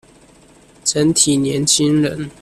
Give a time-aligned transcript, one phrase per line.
[0.83, 2.31] 整體年輕人